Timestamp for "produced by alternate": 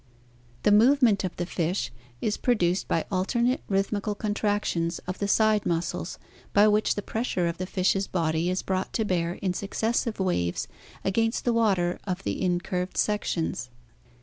2.35-3.61